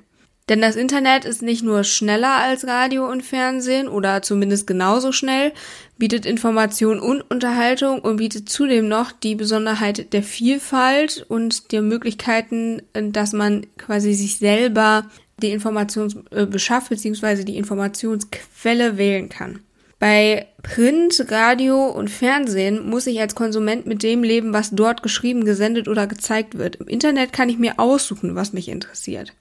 Denn 0.50 0.62
das 0.62 0.78
Internet 0.78 1.26
ist 1.26 1.42
nicht 1.42 1.64
nur 1.64 1.84
schneller 1.84 2.36
als 2.36 2.66
Radio 2.66 3.10
und 3.10 3.22
Fernsehen 3.22 3.90
oder 3.90 4.22
zumindest 4.22 4.66
genauso 4.66 5.12
schnell, 5.12 5.52
bietet 5.98 6.26
Information 6.26 7.00
und 7.00 7.22
Unterhaltung 7.30 8.00
und 8.00 8.18
bietet 8.18 8.48
zudem 8.48 8.88
noch 8.88 9.12
die 9.12 9.36
Besonderheit 9.36 10.14
der 10.14 10.24
Vielfalt 10.24 11.26
und 11.28 11.72
der 11.74 11.82
Möglichkeiten, 11.82 12.82
dass 12.94 13.34
man 13.34 13.68
quasi 13.78 14.14
sich 14.14 14.38
selber 14.38 15.06
die 15.42 15.52
Information 15.52 16.26
äh, 16.32 16.46
beschafft 16.46 16.90
bzw. 16.90 17.44
die 17.44 17.58
Informationsquelle 17.58 18.98
wählen 18.98 19.30
kann. 19.30 19.60
Bei 20.00 20.48
Print, 20.62 21.26
Radio 21.30 21.88
und 21.88 22.10
Fernsehen 22.10 22.88
muss 22.88 23.08
ich 23.08 23.20
als 23.20 23.36
Konsument 23.36 23.88
mit 23.88 24.04
dem 24.04 24.24
leben, 24.24 24.54
was 24.54 24.72
dort 24.72 25.02
geschrieben, 25.02 25.44
gesendet 25.44 25.88
oder 25.88 26.06
gezeigt 26.06 26.58
wird. 26.58 26.76
Im 26.78 26.88
Internet 26.88 27.34
kann 27.34 27.50
ich 27.50 27.58
mir 27.58 27.80
aussuchen, 27.80 28.36
was 28.36 28.54
mich 28.54 28.70
interessiert. 28.70 29.34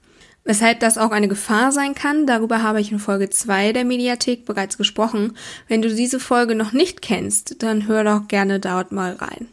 Weshalb 0.47 0.79
das 0.79 0.97
auch 0.97 1.11
eine 1.11 1.27
Gefahr 1.27 1.73
sein 1.73 1.93
kann, 1.93 2.25
darüber 2.25 2.63
habe 2.63 2.79
ich 2.79 2.89
in 2.89 2.99
Folge 2.99 3.29
2 3.29 3.73
der 3.73 3.83
Mediathek 3.83 4.45
bereits 4.45 4.77
gesprochen. 4.77 5.35
Wenn 5.67 5.81
du 5.81 5.93
diese 5.93 6.21
Folge 6.21 6.55
noch 6.55 6.71
nicht 6.71 7.01
kennst, 7.01 7.61
dann 7.61 7.85
hör 7.85 8.05
doch 8.05 8.29
gerne 8.29 8.61
dort 8.61 8.93
mal 8.93 9.11
rein. 9.11 9.49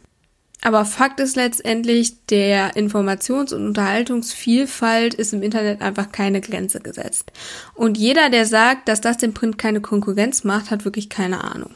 Aber 0.61 0.85
Fakt 0.85 1.19
ist 1.19 1.35
letztendlich, 1.35 2.25
der 2.27 2.77
Informations- 2.77 3.53
und 3.53 3.67
Unterhaltungsvielfalt 3.67 5.13
ist 5.13 5.33
im 5.33 5.43
Internet 5.43 5.81
einfach 5.81 6.13
keine 6.13 6.39
Grenze 6.39 6.79
gesetzt. 6.79 7.33
Und 7.73 7.97
jeder, 7.97 8.29
der 8.29 8.45
sagt, 8.45 8.87
dass 8.87 9.01
das 9.01 9.17
dem 9.17 9.33
Print 9.33 9.57
keine 9.57 9.81
Konkurrenz 9.81 10.45
macht, 10.45 10.71
hat 10.71 10.85
wirklich 10.85 11.09
keine 11.09 11.43
Ahnung. 11.43 11.71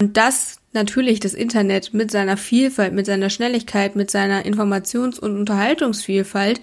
Und 0.00 0.16
das 0.16 0.56
natürlich 0.72 1.20
das 1.20 1.34
Internet 1.34 1.92
mit 1.92 2.10
seiner 2.10 2.38
Vielfalt, 2.38 2.94
mit 2.94 3.04
seiner 3.04 3.28
Schnelligkeit, 3.28 3.94
mit 3.94 4.10
seiner 4.10 4.46
Informations- 4.46 5.20
und 5.20 5.36
Unterhaltungsvielfalt 5.36 6.62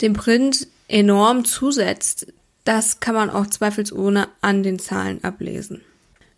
dem 0.00 0.14
Print 0.14 0.66
enorm 0.88 1.44
zusetzt, 1.44 2.26
das 2.64 3.00
kann 3.00 3.14
man 3.14 3.30
auch 3.30 3.46
zweifelsohne 3.46 4.28
an 4.40 4.62
den 4.62 4.78
Zahlen 4.78 5.22
ablesen. 5.24 5.82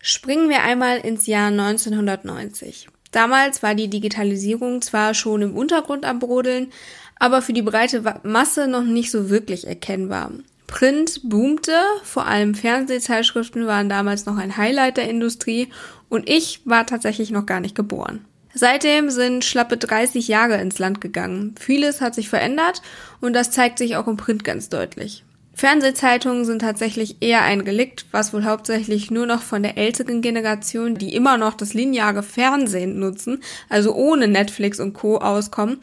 Springen 0.01 0.49
wir 0.49 0.63
einmal 0.63 0.99
ins 0.99 1.27
Jahr 1.27 1.49
1990. 1.49 2.89
Damals 3.11 3.63
war 3.63 3.75
die 3.75 3.89
Digitalisierung 3.89 4.83
zwar 4.83 5.15
schon 5.15 5.43
im 5.43 5.57
Untergrund 5.57 6.05
am 6.05 6.19
Brodeln, 6.19 6.73
aber 7.19 7.43
für 7.43 7.53
die 7.53 7.63
breite 7.63 8.03
Masse 8.23 8.67
noch 8.67 8.83
nicht 8.83 9.11
so 9.11 9.31
wirklich 9.31 9.67
erkennbar. 9.67 10.33
Print 10.67 11.21
boomte, 11.23 11.79
vor 12.03 12.27
allem 12.27 12.55
Fernsehzeitschriften 12.55 13.67
waren 13.67 13.89
damals 13.89 14.27
noch 14.27 14.37
ein 14.37 14.57
Highlight 14.57 14.97
der 14.97 15.09
Industrie 15.09 15.69
und 16.09 16.29
ich 16.29 16.61
war 16.65 16.87
tatsächlich 16.87 17.31
noch 17.31 17.47
gar 17.47 17.61
nicht 17.61 17.75
geboren. 17.75 18.25
Seitdem 18.55 19.11
sind 19.11 19.45
schlappe 19.45 19.77
30 19.77 20.29
Jahre 20.29 20.61
ins 20.61 20.79
Land 20.79 21.01
gegangen. 21.01 21.55
Vieles 21.59 22.01
hat 22.01 22.15
sich 22.15 22.29
verändert 22.29 22.83
und 23.21 23.33
das 23.33 23.51
zeigt 23.51 23.79
sich 23.79 23.97
auch 23.97 24.07
im 24.07 24.17
Print 24.17 24.45
ganz 24.45 24.69
deutlich. 24.69 25.25
Fernsehzeitungen 25.57 26.45
sind 26.45 26.61
tatsächlich 26.61 27.17
eher 27.21 27.43
ein 27.43 27.61
Relikt, 27.61 28.07
was 28.11 28.33
wohl 28.33 28.45
hauptsächlich 28.45 29.11
nur 29.11 29.27
noch 29.27 29.43
von 29.43 29.63
der 29.63 29.79
älteren 29.79 30.21
Generation, 30.21 30.97
die 30.97 31.15
immer 31.15 31.37
noch 31.39 31.55
das 31.55 31.75
lineare 31.75 32.25
Fernsehen 32.25 32.99
nutzen, 32.99 33.41
also 33.69 33.95
ohne 33.95 34.27
Netflix 34.27 34.81
und 34.81 34.95
Co. 34.95 35.19
auskommen 35.19 35.79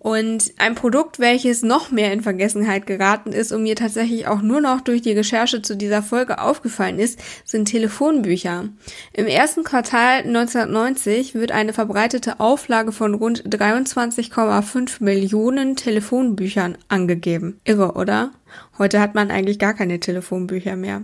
und 0.00 0.54
ein 0.56 0.74
Produkt, 0.74 1.20
welches 1.20 1.62
noch 1.62 1.90
mehr 1.90 2.10
in 2.14 2.22
Vergessenheit 2.22 2.86
geraten 2.86 3.32
ist 3.32 3.52
und 3.52 3.62
mir 3.62 3.76
tatsächlich 3.76 4.26
auch 4.26 4.40
nur 4.40 4.62
noch 4.62 4.80
durch 4.80 5.02
die 5.02 5.12
Recherche 5.12 5.60
zu 5.60 5.76
dieser 5.76 6.02
Folge 6.02 6.40
aufgefallen 6.40 6.98
ist, 6.98 7.20
sind 7.44 7.66
Telefonbücher. 7.66 8.70
Im 9.12 9.26
ersten 9.26 9.62
Quartal 9.62 10.22
1990 10.22 11.34
wird 11.34 11.52
eine 11.52 11.74
verbreitete 11.74 12.40
Auflage 12.40 12.92
von 12.92 13.12
rund 13.12 13.44
23,5 13.44 15.04
Millionen 15.04 15.76
Telefonbüchern 15.76 16.78
angegeben. 16.88 17.60
Irre, 17.64 17.92
oder? 17.92 18.32
Heute 18.78 19.00
hat 19.00 19.14
man 19.14 19.30
eigentlich 19.30 19.58
gar 19.58 19.74
keine 19.74 20.00
Telefonbücher 20.00 20.76
mehr. 20.76 21.02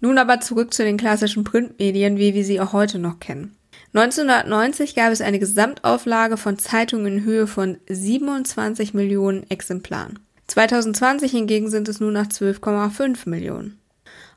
Nun 0.00 0.16
aber 0.16 0.40
zurück 0.40 0.72
zu 0.72 0.84
den 0.84 0.96
klassischen 0.96 1.44
Printmedien, 1.44 2.16
wie 2.16 2.32
wir 2.32 2.44
sie 2.44 2.60
auch 2.60 2.72
heute 2.72 2.98
noch 2.98 3.20
kennen. 3.20 3.57
1990 3.94 4.94
gab 4.94 5.12
es 5.12 5.20
eine 5.20 5.38
Gesamtauflage 5.38 6.36
von 6.36 6.58
Zeitungen 6.58 7.18
in 7.18 7.24
Höhe 7.24 7.46
von 7.46 7.78
27 7.88 8.92
Millionen 8.92 9.48
Exemplaren. 9.50 10.18
2020 10.48 11.30
hingegen 11.30 11.70
sind 11.70 11.88
es 11.88 12.00
nur 12.00 12.12
noch 12.12 12.26
12,5 12.26 13.28
Millionen. 13.28 13.78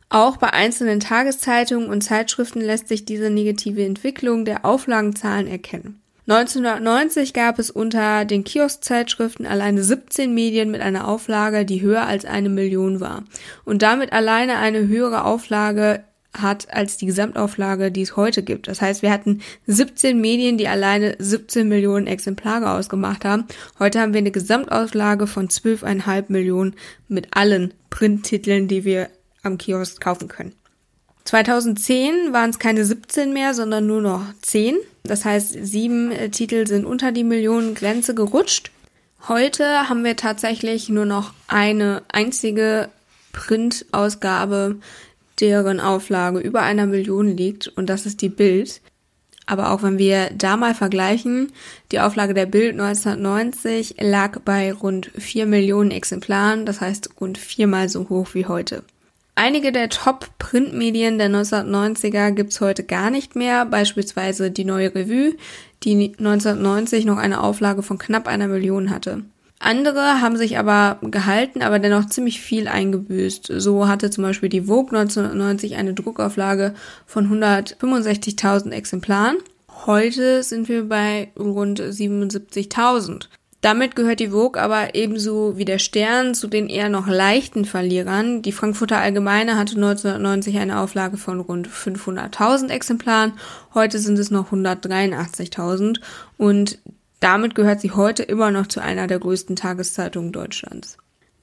Auch 0.10 0.38
bei 0.38 0.52
einzelnen 0.52 1.00
Tageszeitungen 1.00 1.90
und 1.90 2.02
Zeitschriften 2.02 2.62
lässt 2.62 2.88
sich 2.88 3.06
diese 3.06 3.30
negative 3.30 3.86
Entwicklung 3.86 4.44
der 4.44 4.66
Auflagenzahlen 4.66 5.48
erkennen. 5.48 6.02
1990 6.28 7.34
gab 7.34 7.60
es 7.60 7.72
unter 7.72 8.26
den 8.26 8.44
Kioskzeitschriften 8.44 9.46
alleine 9.46 9.84
17 9.84 10.34
Medien 10.34 10.70
mit 10.70 10.82
einer 10.82 11.08
Auflage, 11.08 11.66
die 11.66 11.82
höher 11.82 12.06
als 12.06 12.26
eine 12.26 12.50
Million 12.50 13.00
war 13.00 13.24
und 13.66 13.82
damit 13.82 14.14
alleine 14.14 14.58
eine 14.58 14.88
höhere 14.88 15.26
Auflage 15.26 16.04
hat 16.34 16.74
als 16.74 16.98
die 16.98 17.06
Gesamtauflage, 17.06 17.92
die 17.92 18.02
es 18.02 18.16
heute 18.16 18.44
gibt. 18.44 18.68
Das 18.68 18.82
heißt, 18.82 19.02
wir 19.02 19.12
hatten 19.12 19.42
17 19.68 20.20
Medien, 20.20 20.58
die 20.58 20.68
alleine 20.68 21.16
17 21.20 21.68
Millionen 21.68 22.08
Exemplare 22.08 22.72
ausgemacht 22.72 23.26
haben. 23.26 23.46
Heute 23.80 24.00
haben 24.00 24.14
wir 24.14 24.20
eine 24.20 24.32
Gesamtauflage 24.32 25.28
von 25.28 25.50
12,5 25.50 26.26
Millionen 26.30 26.76
mit 27.08 27.30
allen 27.32 27.74
Printtiteln, 27.90 28.68
die 28.68 28.86
wir 28.86 29.10
am 29.44 29.58
Kiosk 29.58 30.00
kaufen 30.00 30.28
können. 30.28 30.54
2010 31.26 32.34
waren 32.34 32.50
es 32.50 32.60
keine 32.60 32.86
17 32.86 33.34
mehr, 33.34 33.54
sondern 33.54 33.86
nur 33.86 34.02
noch 34.02 34.22
10. 34.42 34.78
Das 35.04 35.26
heißt, 35.26 35.56
sieben 35.62 36.12
äh, 36.12 36.30
Titel 36.30 36.66
sind 36.68 36.86
unter 36.86 37.12
die 37.12 37.24
Millionengrenze 37.24 38.16
gerutscht. 38.16 38.72
Heute 39.28 39.88
haben 39.88 40.04
wir 40.04 40.16
tatsächlich 40.16 40.90
nur 40.90 41.06
noch 41.06 41.34
eine 41.48 42.02
einzige 42.12 42.90
Printausgabe, 43.34 44.78
deren 45.42 45.80
Auflage 45.80 46.40
über 46.40 46.62
einer 46.62 46.86
Million 46.86 47.28
liegt 47.36 47.68
und 47.68 47.90
das 47.90 48.06
ist 48.06 48.22
die 48.22 48.30
Bild. 48.30 48.82
Aber 49.48 49.72
auch 49.72 49.84
wenn 49.84 49.98
wir 49.98 50.30
da 50.34 50.56
mal 50.56 50.76
vergleichen, 50.76 51.52
die 51.92 52.00
Auflage 52.00 52.34
der 52.34 52.46
Bild 52.46 52.80
1990 52.80 53.96
lag 54.00 54.40
bei 54.46 54.72
rund 54.72 55.12
4 55.18 55.46
Millionen 55.46 55.92
Exemplaren, 55.92 56.66
das 56.66 56.80
heißt 56.80 57.20
rund 57.20 57.38
viermal 57.38 57.90
so 57.90 58.08
hoch 58.08 58.30
wie 58.34 58.46
heute. 58.46 58.84
Einige 59.36 59.72
der 59.72 59.90
Top-Printmedien 59.90 61.18
der 61.18 61.30
1990er 61.30 62.32
gibt's 62.32 62.62
heute 62.62 62.84
gar 62.84 63.10
nicht 63.10 63.36
mehr, 63.36 63.66
beispielsweise 63.66 64.52
die 64.52 64.66
Neue 64.66 64.94
Revue, 64.94 65.36
die 65.84 66.14
1990 66.18 67.06
noch 67.06 67.18
eine 67.18 67.42
Auflage 67.42 67.82
von 67.82 67.98
knapp 67.98 68.28
einer 68.28 68.48
Million 68.48 68.90
hatte. 68.90 69.24
Andere 69.62 70.22
haben 70.22 70.38
sich 70.38 70.58
aber 70.58 70.98
gehalten, 71.02 71.62
aber 71.62 71.78
dennoch 71.78 72.08
ziemlich 72.08 72.42
viel 72.42 72.68
eingebüßt. 72.68 73.54
So 73.58 73.88
hatte 73.88 74.10
zum 74.10 74.24
Beispiel 74.24 74.50
die 74.50 74.64
Vogue 74.64 74.98
1990 74.98 75.76
eine 75.76 75.94
Druckauflage 75.94 76.74
von 77.06 77.30
165.000 77.30 78.72
Exemplaren. 78.72 79.38
Heute 79.86 80.42
sind 80.42 80.68
wir 80.68 80.90
bei 80.90 81.32
rund 81.38 81.80
77.000. 81.80 83.28
Damit 83.62 83.96
gehört 83.96 84.20
die 84.20 84.30
Vogue 84.30 84.60
aber 84.60 84.96
ebenso 84.96 85.56
wie 85.56 85.66
der 85.66 85.78
Stern 85.78 86.34
zu 86.34 86.48
den 86.48 86.68
eher 86.68 86.90
noch 86.90 87.08
leichten 87.08 87.66
Verlierern. 87.66 88.42
Die 88.42 88.52
Frankfurter 88.52 88.98
Allgemeine 88.98 89.60
hatte 89.60 89.76
1990 89.76 90.58
eine 90.58 90.80
Auflage 90.80 91.18
von 91.18 91.40
rund 91.40 91.68
500.000 91.68 92.70
Exemplaren. 92.70 93.34
Heute 93.76 94.00
sind 94.00 94.18
es 94.18 94.32
noch 94.32 94.52
183.000 94.52 96.00
und 96.38 96.80
damit 97.22 97.56
gehört 97.56 97.80
sie 97.80 97.92
heute 97.92 98.24
immer 98.24 98.52
noch 98.52 98.68
zu 98.68 98.82
einer 98.82 99.08
der 99.08 99.20
größten 99.20 99.56
Tageszeitungen 99.56 100.34
Deutschlands. 100.34 100.98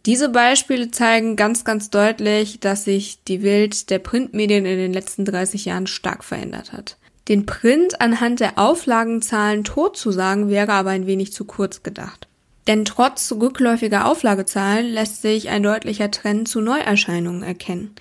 Diese 0.05 0.29
Beispiele 0.29 0.91
zeigen 0.91 1.37
ganz, 1.37 1.65
ganz 1.65 1.91
deutlich, 1.91 2.61
dass 2.61 2.85
sich 2.85 3.25
die 3.25 3.43
Welt 3.43 3.91
der 3.91 3.99
Printmedien 3.99 4.67
in 4.67 4.79
den 4.79 4.93
letzten 4.93 5.25
30 5.25 5.65
Jahren 5.65 5.87
stark 5.87 6.25
verändert 6.25 6.73
hat. 6.73 6.97
Den 7.29 7.47
Print 7.47 8.01
anhand 8.01 8.41
der 8.41 8.59
Auflagenzahlen 8.59 9.65
totzusagen 9.65 10.49
wäre 10.49 10.73
aber 10.73 10.91
ein 10.91 11.07
wenig 11.07 11.33
zu 11.33 11.45
kurz 11.45 11.83
gedacht. 11.83 12.27
Denn 12.67 12.85
trotz 12.85 13.33
rückläufiger 13.33 14.07
Auflagezahlen 14.07 14.87
lässt 14.87 15.23
sich 15.23 15.49
ein 15.49 15.63
deutlicher 15.63 16.11
Trend 16.11 16.49
zu 16.49 16.61
Neuerscheinungen 16.61 17.43
erkennen. 17.43 17.95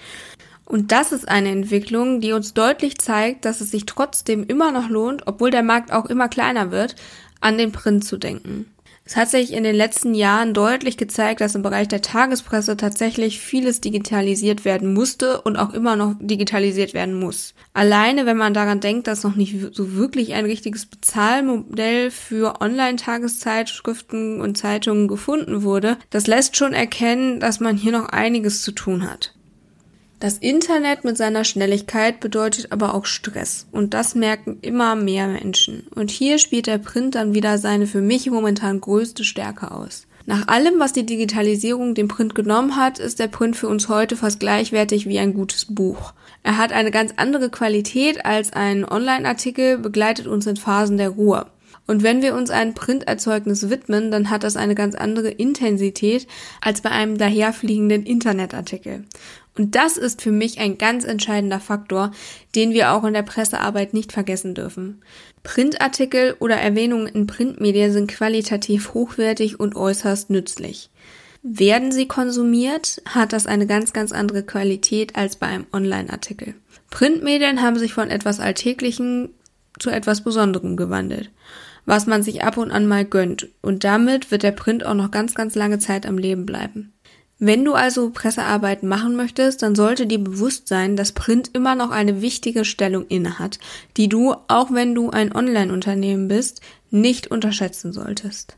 Und 0.65 0.91
das 0.91 1.13
ist 1.13 1.29
eine 1.29 1.49
Entwicklung, 1.49 2.19
die 2.19 2.33
uns 2.33 2.53
deutlich 2.53 2.97
zeigt, 2.97 3.45
dass 3.45 3.61
es 3.61 3.71
sich 3.71 3.85
trotzdem 3.85 4.45
immer 4.45 4.73
noch 4.73 4.89
lohnt, 4.89 5.25
obwohl 5.25 5.49
der 5.49 5.63
Markt 5.63 5.93
auch 5.93 6.05
immer 6.07 6.27
kleiner 6.27 6.71
wird, 6.71 6.95
an 7.41 7.57
den 7.57 7.71
Print 7.71 8.05
zu 8.05 8.17
denken. 8.17 8.65
Es 9.07 9.15
hat 9.15 9.29
sich 9.29 9.53
in 9.53 9.63
den 9.63 9.73
letzten 9.73 10.13
Jahren 10.13 10.53
deutlich 10.53 10.97
gezeigt, 10.97 11.39
dass 11.39 11.55
im 11.55 11.61
Bereich 11.61 11.87
der 11.87 12.01
Tagespresse 12.01 12.75
tatsächlich 12.75 13.39
vieles 13.39 13.79
digitalisiert 13.79 14.65
werden 14.65 14.93
musste 14.93 15.39
und 15.43 15.55
auch 15.55 15.73
immer 15.73 15.95
noch 15.95 16.15
digitalisiert 16.19 16.93
werden 16.93 17.17
muss. 17.17 17.53
Alleine, 17.73 18.25
wenn 18.25 18.35
man 18.35 18.53
daran 18.53 18.81
denkt, 18.81 19.07
dass 19.07 19.23
noch 19.23 19.37
nicht 19.37 19.55
so 19.71 19.93
wirklich 19.93 20.33
ein 20.33 20.43
richtiges 20.43 20.87
Bezahlmodell 20.87 22.11
für 22.11 22.59
Online-Tageszeitschriften 22.59 24.41
und 24.41 24.57
Zeitungen 24.57 25.07
gefunden 25.07 25.63
wurde, 25.63 25.95
das 26.09 26.27
lässt 26.27 26.57
schon 26.57 26.73
erkennen, 26.73 27.39
dass 27.39 27.61
man 27.61 27.77
hier 27.77 27.93
noch 27.93 28.09
einiges 28.09 28.61
zu 28.61 28.73
tun 28.73 29.09
hat. 29.09 29.36
Das 30.19 30.39
Internet 30.39 31.03
mit 31.03 31.15
seiner 31.15 31.43
Schnelligkeit 31.43 32.19
bedeutet 32.19 32.71
aber 32.71 32.95
auch 32.95 33.05
Stress 33.05 33.67
und 33.71 33.93
das 33.93 34.15
merken 34.15 34.57
immer 34.63 34.95
mehr 34.95 35.27
Menschen. 35.27 35.85
Und 35.93 36.09
hier 36.09 36.39
spielt 36.39 36.65
der 36.65 36.79
Print 36.79 37.13
dann 37.13 37.35
wieder 37.35 37.59
seine 37.59 37.85
für 37.85 38.01
mich 38.01 38.27
momentan 38.27 38.81
größte 38.81 39.23
Stärke 39.23 39.69
aus. 39.69 40.07
Nach 40.25 40.47
allem, 40.47 40.79
was 40.79 40.91
die 40.91 41.05
Digitalisierung 41.05 41.93
dem 41.93 42.07
Print 42.07 42.33
genommen 42.33 42.75
hat, 42.75 42.97
ist 42.97 43.19
der 43.19 43.27
Print 43.27 43.55
für 43.55 43.67
uns 43.67 43.89
heute 43.89 44.17
fast 44.17 44.39
gleichwertig 44.39 45.07
wie 45.07 45.19
ein 45.19 45.35
gutes 45.35 45.65
Buch. 45.65 46.13
Er 46.41 46.57
hat 46.57 46.73
eine 46.73 46.89
ganz 46.89 47.13
andere 47.17 47.51
Qualität 47.51 48.25
als 48.25 48.51
ein 48.53 48.89
Online-Artikel, 48.89 49.77
begleitet 49.77 50.25
uns 50.25 50.47
in 50.47 50.57
Phasen 50.57 50.97
der 50.97 51.09
Ruhe. 51.09 51.45
Und 51.85 52.03
wenn 52.03 52.21
wir 52.21 52.35
uns 52.35 52.49
einem 52.49 52.73
Printerzeugnis 52.73 53.69
widmen, 53.69 54.11
dann 54.11 54.29
hat 54.29 54.43
das 54.43 54.57
eine 54.57 54.75
ganz 54.75 54.93
andere 54.93 55.29
Intensität 55.29 56.27
als 56.59 56.81
bei 56.81 56.91
einem 56.91 57.17
daherfliegenden 57.17 58.03
Internetartikel. 58.03 59.05
Und 59.57 59.75
das 59.75 59.97
ist 59.97 60.21
für 60.21 60.31
mich 60.31 60.59
ein 60.59 60.77
ganz 60.77 61.03
entscheidender 61.03 61.59
Faktor, 61.59 62.11
den 62.55 62.73
wir 62.73 62.91
auch 62.91 63.03
in 63.03 63.13
der 63.13 63.23
Pressearbeit 63.23 63.93
nicht 63.93 64.11
vergessen 64.11 64.53
dürfen. 64.53 65.01
Printartikel 65.43 66.35
oder 66.39 66.55
Erwähnungen 66.55 67.07
in 67.07 67.25
Printmedien 67.25 67.91
sind 67.91 68.11
qualitativ 68.11 68.93
hochwertig 68.93 69.59
und 69.59 69.75
äußerst 69.75 70.29
nützlich. 70.29 70.89
Werden 71.41 71.91
sie 71.91 72.07
konsumiert, 72.07 73.01
hat 73.05 73.33
das 73.33 73.47
eine 73.47 73.67
ganz, 73.67 73.93
ganz 73.93 74.11
andere 74.11 74.43
Qualität 74.43 75.15
als 75.15 75.37
bei 75.37 75.47
einem 75.47 75.65
Online-Artikel. 75.71 76.55
Printmedien 76.89 77.61
haben 77.61 77.79
sich 77.79 77.93
von 77.93 78.09
etwas 78.09 78.39
Alltäglichen 78.39 79.29
zu 79.79 79.89
etwas 79.89 80.21
Besonderem 80.21 80.75
gewandelt, 80.75 81.31
was 81.85 82.07
man 82.07 82.23
sich 82.23 82.43
ab 82.43 82.57
und 82.57 82.71
an 82.71 82.87
mal 82.87 83.05
gönnt. 83.05 83.47
Und 83.61 83.83
damit 83.83 84.31
wird 84.31 84.43
der 84.43 84.51
Print 84.51 84.85
auch 84.85 84.93
noch 84.93 85.11
ganz, 85.11 85.35
ganz 85.35 85.55
lange 85.55 85.79
Zeit 85.79 86.05
am 86.05 86.17
Leben 86.17 86.45
bleiben. 86.45 86.93
Wenn 87.39 87.63
du 87.63 87.75
also 87.75 88.09
Pressearbeit 88.09 88.81
machen 88.81 89.15
möchtest, 89.15 89.61
dann 89.61 89.75
sollte 89.75 90.07
dir 90.07 90.17
bewusst 90.17 90.67
sein, 90.67 90.95
dass 90.95 91.11
Print 91.11 91.51
immer 91.53 91.75
noch 91.75 91.91
eine 91.91 92.21
wichtige 92.21 92.65
Stellung 92.65 93.05
innehat, 93.07 93.59
die 93.95 94.09
du, 94.09 94.35
auch 94.47 94.71
wenn 94.71 94.95
du 94.95 95.11
ein 95.11 95.35
Online-Unternehmen 95.35 96.27
bist, 96.27 96.61
nicht 96.89 97.27
unterschätzen 97.27 97.93
solltest. 97.93 98.57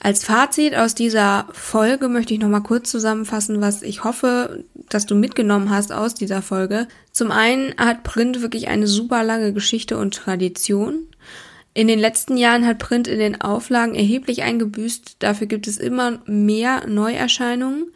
Als 0.00 0.24
Fazit 0.24 0.74
aus 0.76 0.94
dieser 0.94 1.48
Folge 1.52 2.08
möchte 2.08 2.32
ich 2.32 2.40
nochmal 2.40 2.62
kurz 2.62 2.90
zusammenfassen, 2.90 3.60
was 3.60 3.82
ich 3.82 4.04
hoffe, 4.04 4.64
dass 4.88 5.06
du 5.06 5.14
mitgenommen 5.14 5.70
hast 5.70 5.92
aus 5.92 6.14
dieser 6.14 6.42
Folge. 6.42 6.86
Zum 7.12 7.30
einen 7.30 7.74
hat 7.76 8.02
Print 8.02 8.40
wirklich 8.42 8.68
eine 8.68 8.86
super 8.86 9.24
lange 9.24 9.52
Geschichte 9.52 9.98
und 9.98 10.14
Tradition. 10.14 11.06
In 11.72 11.88
den 11.88 11.98
letzten 11.98 12.36
Jahren 12.36 12.66
hat 12.66 12.78
Print 12.78 13.08
in 13.08 13.18
den 13.18 13.40
Auflagen 13.40 13.94
erheblich 13.94 14.42
eingebüßt. 14.42 15.16
Dafür 15.18 15.46
gibt 15.46 15.66
es 15.66 15.76
immer 15.76 16.20
mehr 16.26 16.86
Neuerscheinungen. 16.86 17.90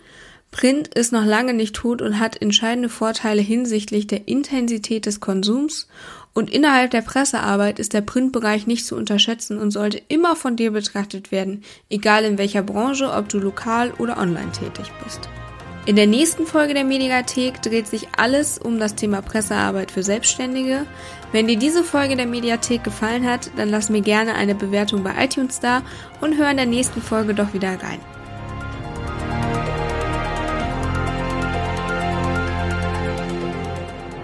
Print 0.51 0.89
ist 0.95 1.13
noch 1.13 1.25
lange 1.25 1.55
nicht 1.55 1.77
tot 1.77 2.03
und 2.03 2.19
hat 2.19 2.43
entscheidende 2.43 2.89
Vorteile 2.89 3.41
hinsichtlich 3.41 4.09
der 4.09 4.27
Intensität 4.27 5.07
des 5.07 5.21
Konsums 5.21 5.87
und 6.33 6.51
innerhalb 6.51 6.91
der 6.91 7.03
Pressearbeit 7.03 7.79
ist 7.79 7.93
der 7.93 8.01
Printbereich 8.01 8.67
nicht 8.67 8.87
zu 8.87 8.97
unterschätzen 8.97 9.59
und 9.59 9.71
sollte 9.71 10.03
immer 10.09 10.37
von 10.37 10.57
dir 10.57 10.73
betrachtet 10.73 11.31
werden, 11.31 11.63
egal 11.89 12.25
in 12.25 12.39
welcher 12.39 12.63
Branche, 12.63 13.13
ob 13.13 13.29
du 13.29 13.39
lokal 13.39 13.93
oder 13.99 14.19
online 14.19 14.53
tätig 14.53 14.91
bist. 15.05 15.29
In 15.87 15.97
der 15.97 16.07
nächsten 16.07 16.47
Folge 16.47 16.75
der 16.75 16.85
Mediathek 16.85 17.63
dreht 17.63 17.87
sich 17.87 18.09
alles 18.17 18.59
um 18.59 18.79
das 18.79 18.95
Thema 18.95 19.23
Pressearbeit 19.23 19.91
für 19.91 20.03
Selbstständige. 20.03 20.85
Wenn 21.33 21.47
dir 21.47 21.57
diese 21.57 21.85
Folge 21.85 22.17
der 22.17 22.27
Mediathek 22.27 22.85
gefallen 22.85 23.27
hat, 23.27 23.51
dann 23.57 23.71
lass 23.71 23.89
mir 23.89 24.03
gerne 24.03 24.35
eine 24.35 24.55
Bewertung 24.55 25.03
bei 25.03 25.25
iTunes 25.25 25.59
da 25.61 25.83
und 26.21 26.37
hör 26.37 26.51
in 26.51 26.59
der 26.59 26.67
nächsten 26.67 27.01
Folge 27.01 27.35
doch 27.35 27.55
wieder 27.55 27.71
rein. 27.71 28.01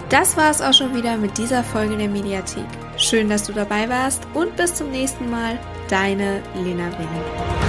Das 0.09 0.37
war 0.37 0.49
es 0.49 0.61
auch 0.61 0.73
schon 0.73 0.95
wieder 0.95 1.17
mit 1.17 1.37
dieser 1.37 1.63
Folge 1.63 1.97
der 1.97 2.07
Mediathek. 2.07 2.65
Schön, 2.95 3.29
dass 3.29 3.43
du 3.43 3.51
dabei 3.51 3.89
warst 3.89 4.25
und 4.33 4.55
bis 4.55 4.73
zum 4.73 4.89
nächsten 4.89 5.29
Mal. 5.29 5.59
Deine 5.89 6.41
Lena 6.55 6.87
Willing. 6.97 7.66